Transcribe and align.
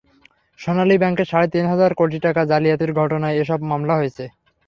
সোনালী 0.59 0.95
ব্যাংকের 0.97 1.27
সাড়ে 1.31 1.47
তিন 1.53 1.65
হাজার 1.71 1.91
কোটি 1.99 2.17
টাকা 2.25 2.41
জালিয়াতির 2.51 2.91
ঘটনায় 2.93 3.39
এসব 3.41 3.59
মামলা 3.71 3.93
হয়েছে। 3.95 4.25